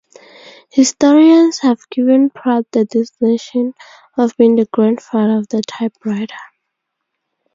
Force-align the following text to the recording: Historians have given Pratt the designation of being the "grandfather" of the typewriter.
Historians 0.71 1.59
have 1.59 1.87
given 1.91 2.31
Pratt 2.31 2.65
the 2.71 2.85
designation 2.85 3.75
of 4.17 4.35
being 4.35 4.55
the 4.55 4.65
"grandfather" 4.73 5.37
of 5.37 5.47
the 5.49 5.61
typewriter. 5.61 6.33